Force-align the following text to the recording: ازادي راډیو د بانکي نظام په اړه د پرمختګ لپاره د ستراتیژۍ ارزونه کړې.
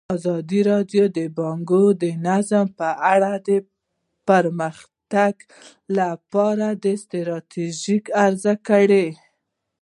ازادي 0.15 0.59
راډیو 0.71 1.03
د 1.17 1.19
بانکي 1.37 2.09
نظام 2.27 2.67
په 2.79 2.89
اړه 3.13 3.31
د 3.47 3.49
پرمختګ 4.27 5.33
لپاره 5.97 6.67
د 6.83 6.85
ستراتیژۍ 7.03 7.97
ارزونه 8.25 8.55
کړې. 8.67 9.07